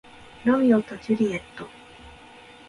[0.45, 1.67] ロミオとジュリエット